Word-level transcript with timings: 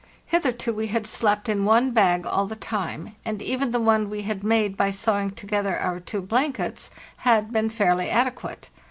Hitherto 0.25 0.73
we 0.73 0.87
had 0.87 1.05
slept 1.05 1.47
in 1.47 1.63
one 1.63 1.91
bag 1.91 2.25
all 2.25 2.47
the 2.47 2.55
time, 2.55 3.13
and 3.23 3.39
even 3.39 3.69
the 3.69 3.79
one 3.79 4.09
we 4.09 4.23
had 4.23 4.43
made 4.43 4.75
by 4.75 4.89
sewing 4.89 5.29
together 5.29 5.77
our 5.77 5.99
two 5.99 6.23
blank 6.23 6.59
ets 6.59 6.89
had 7.17 7.51
been 7.53 7.69
fairly 7.69 8.09
adequate. 8.09 8.71